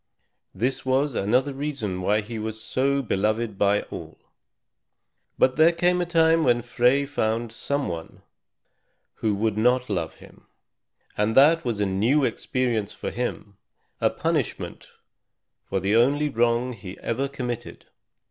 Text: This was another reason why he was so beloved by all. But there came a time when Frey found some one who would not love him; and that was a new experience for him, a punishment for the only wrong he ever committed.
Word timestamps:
This 0.55 0.83
was 0.83 1.13
another 1.13 1.53
reason 1.53 2.01
why 2.01 2.21
he 2.21 2.39
was 2.39 2.59
so 2.59 3.03
beloved 3.03 3.55
by 3.59 3.83
all. 3.83 4.17
But 5.37 5.57
there 5.57 5.71
came 5.71 6.01
a 6.01 6.07
time 6.07 6.43
when 6.43 6.63
Frey 6.63 7.05
found 7.05 7.51
some 7.51 7.87
one 7.87 8.23
who 9.17 9.35
would 9.35 9.59
not 9.59 9.91
love 9.91 10.15
him; 10.15 10.47
and 11.15 11.37
that 11.37 11.63
was 11.63 11.79
a 11.79 11.85
new 11.85 12.23
experience 12.25 12.93
for 12.93 13.11
him, 13.11 13.57
a 13.99 14.09
punishment 14.09 14.89
for 15.69 15.79
the 15.79 15.95
only 15.95 16.29
wrong 16.29 16.73
he 16.73 16.97
ever 17.01 17.27
committed. 17.27 17.85